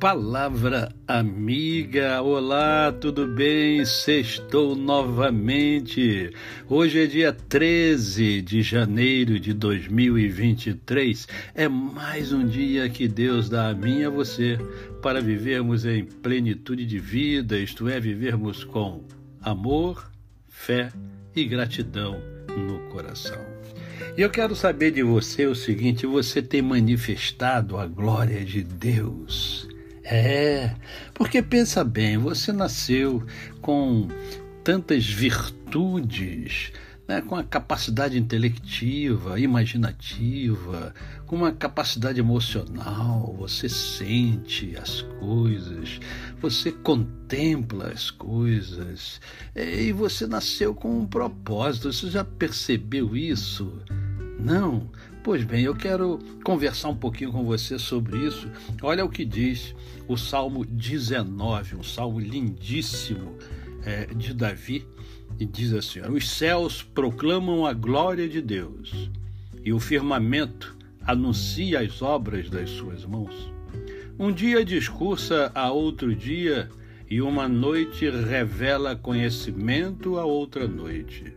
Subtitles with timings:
[0.00, 3.84] Palavra amiga, olá, tudo bem?
[3.84, 6.32] Sextou novamente.
[6.70, 11.28] Hoje é dia 13 de janeiro de 2023.
[11.54, 14.58] É mais um dia que Deus dá a mim e a você
[15.02, 19.04] para vivermos em plenitude de vida, isto é, vivermos com
[19.42, 20.10] amor,
[20.48, 20.90] fé
[21.36, 23.38] e gratidão no coração.
[24.16, 29.69] E eu quero saber de você o seguinte: você tem manifestado a glória de Deus?
[30.12, 30.74] É,
[31.14, 33.24] porque pensa bem, você nasceu
[33.62, 34.08] com
[34.64, 36.72] tantas virtudes,
[37.06, 40.92] né, com a capacidade intelectiva, imaginativa,
[41.26, 46.00] com uma capacidade emocional, você sente as coisas,
[46.40, 49.20] você contempla as coisas,
[49.54, 51.92] e você nasceu com um propósito.
[51.92, 53.80] Você já percebeu isso?
[54.40, 54.90] Não?
[55.22, 58.50] Pois bem, eu quero conversar um pouquinho com você sobre isso.
[58.80, 59.74] Olha o que diz
[60.08, 63.36] o Salmo 19, um salmo lindíssimo
[63.84, 64.86] é, de Davi,
[65.38, 69.10] e diz assim: Os céus proclamam a glória de Deus,
[69.62, 70.74] e o firmamento
[71.06, 73.52] anuncia as obras das suas mãos.
[74.18, 76.70] Um dia discursa a outro dia,
[77.10, 81.30] e uma noite revela conhecimento a outra noite.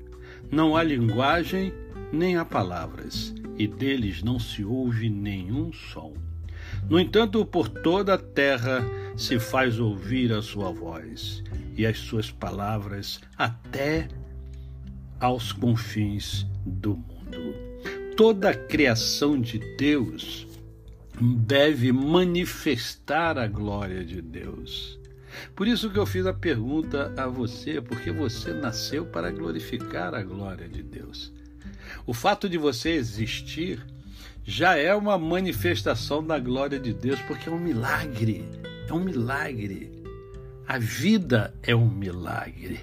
[0.50, 1.74] Não há linguagem
[2.14, 6.14] nem há palavras e deles não se ouve nenhum som.
[6.90, 8.84] No entanto, por toda a terra
[9.16, 11.44] se faz ouvir a sua voz
[11.78, 14.08] e as suas palavras até
[15.20, 17.56] aos confins do mundo.
[18.16, 20.48] Toda a criação de Deus
[21.20, 25.00] deve manifestar a glória de Deus.
[25.56, 30.22] Por isso que eu fiz a pergunta a você, porque você nasceu para glorificar a
[30.22, 31.34] glória de Deus.
[32.06, 33.86] O fato de você existir
[34.46, 38.46] já é uma manifestação da glória de Deus, porque é um milagre.
[38.90, 39.90] É um milagre.
[40.68, 42.82] A vida é um milagre.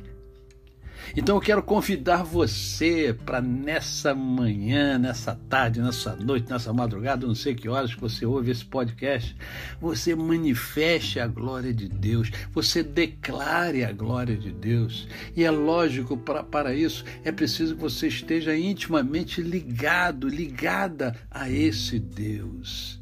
[1.17, 7.35] Então eu quero convidar você para nessa manhã, nessa tarde, nessa noite, nessa madrugada, não
[7.35, 9.37] sei que horas que você ouve esse podcast,
[9.81, 15.09] você manifeste a glória de Deus, você declare a glória de Deus.
[15.37, 21.51] E é lógico, pra, para isso é preciso que você esteja intimamente ligado, ligada a
[21.51, 23.01] esse Deus.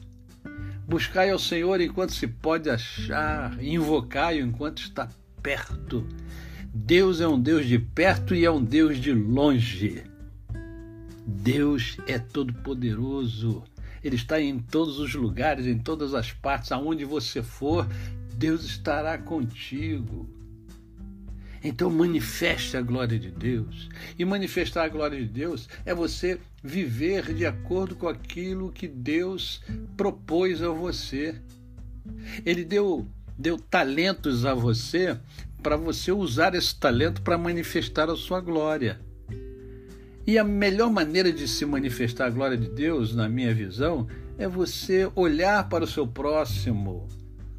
[0.87, 5.06] Buscai ao Senhor enquanto se pode achar, invocai-o enquanto está
[5.42, 6.06] perto.
[6.73, 10.05] Deus é um Deus de perto e é um Deus de longe.
[11.27, 13.65] Deus é todo-poderoso.
[14.05, 17.89] Ele está em todos os lugares, em todas as partes, aonde você for,
[18.34, 20.29] Deus estará contigo.
[21.65, 23.89] Então manifeste a glória de Deus.
[24.19, 29.62] E manifestar a glória de Deus é você viver de acordo com aquilo que Deus
[29.97, 31.35] propôs a você.
[32.45, 33.09] Ele deu
[33.39, 35.17] deu talentos a você
[35.62, 39.00] para você usar esse talento para manifestar a sua glória.
[40.26, 44.46] E a melhor maneira de se manifestar a glória de Deus, na minha visão, é
[44.46, 47.08] você olhar para o seu próximo,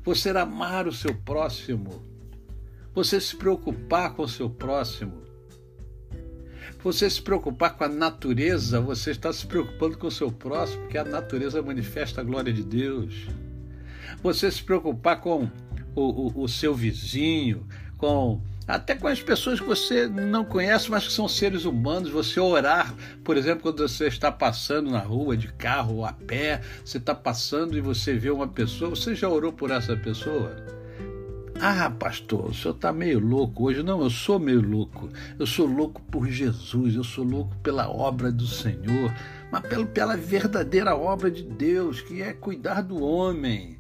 [0.03, 2.03] você amar o seu próximo,
[2.93, 5.29] você se preocupar com o seu próximo.
[6.81, 10.97] Você se preocupar com a natureza, você está se preocupando com o seu próximo, porque
[10.97, 13.27] a natureza manifesta a glória de Deus.
[14.23, 15.49] Você se preocupar com
[15.93, 17.67] o, o, o seu vizinho,
[17.99, 22.11] com até com as pessoas que você não conhece, mas que são seres humanos.
[22.11, 22.93] Você orar,
[23.23, 27.15] por exemplo, quando você está passando na rua de carro ou a pé, você está
[27.15, 30.55] passando e você vê uma pessoa, você já orou por essa pessoa?
[31.59, 33.81] Ah, pastor, o senhor está meio louco hoje.
[33.81, 35.09] Não, eu sou meio louco.
[35.37, 39.11] Eu sou louco por Jesus, eu sou louco pela obra do Senhor,
[39.51, 43.79] mas pelo, pela verdadeira obra de Deus, que é cuidar do homem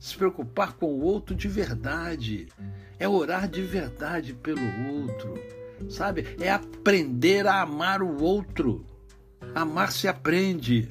[0.00, 2.48] se preocupar com o outro de verdade,
[3.00, 4.60] é orar de verdade pelo
[4.92, 5.42] outro,
[5.88, 6.36] sabe?
[6.38, 8.84] É aprender a amar o outro.
[9.54, 10.88] Amar se aprende.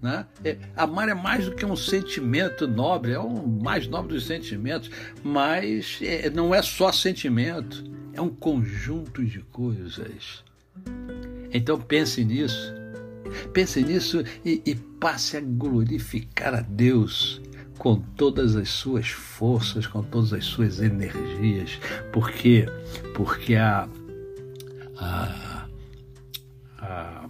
[0.00, 0.24] Né?
[0.44, 4.88] É, amar é mais do que um sentimento nobre, é o mais nobre dos sentimentos,
[5.24, 10.44] mas é, não é só sentimento, é um conjunto de coisas.
[11.52, 12.72] Então pense nisso,
[13.52, 17.40] pense nisso e, e passe a glorificar a Deus
[17.78, 21.78] com todas as suas forças, com todas as suas energias,
[22.12, 22.66] porque
[23.14, 23.88] porque a,
[24.98, 25.68] a,
[26.78, 27.28] a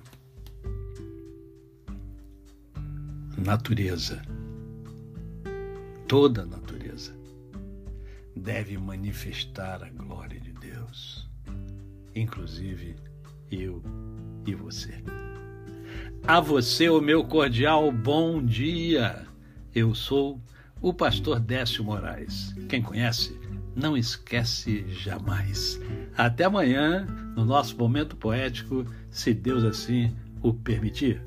[3.37, 4.23] natureza,
[6.07, 7.15] toda a natureza,
[8.35, 11.29] deve manifestar a glória de Deus,
[12.15, 12.97] inclusive
[13.51, 13.83] eu
[14.47, 14.95] e você.
[16.27, 19.27] A você o meu cordial bom dia.
[19.76, 20.40] Eu sou
[20.81, 22.55] o pastor Décio Moraes.
[22.67, 23.38] Quem conhece,
[23.75, 25.78] não esquece jamais.
[26.17, 27.05] Até amanhã,
[27.37, 31.20] no nosso momento poético, se Deus assim o permitir.